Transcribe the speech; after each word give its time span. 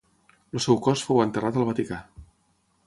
El 0.59 0.63
seu 0.65 0.79
cos 0.87 1.03
fou 1.11 1.21
enterrat 1.27 1.59
al 1.61 1.69
Vaticà. 1.71 2.03